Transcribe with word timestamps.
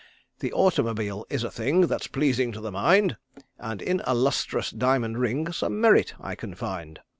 The 0.39 0.51
automobile 0.53 1.27
is 1.29 1.43
a 1.43 1.51
thing 1.51 1.81
That's 1.81 2.07
pleasing 2.07 2.51
to 2.53 2.59
the 2.59 2.71
mind; 2.71 3.17
And 3.59 3.83
in 3.83 4.01
a 4.05 4.15
lustrous 4.15 4.71
diamond 4.71 5.19
ring 5.19 5.51
Some 5.51 5.79
merit 5.79 6.15
I 6.19 6.33
can 6.33 6.55
find. 6.55 7.01